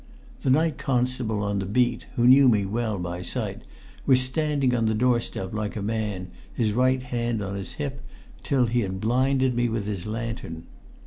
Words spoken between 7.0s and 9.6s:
hand on his hip till he had blinded